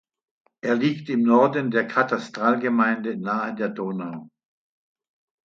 Er 0.61 0.73
liegt 0.73 1.09
im 1.09 1.21
Norden 1.21 1.69
der 1.69 1.85
Katastralgemeinde 1.85 3.17
nahe 3.17 3.53
der 3.53 3.69
Donau. 3.69 4.31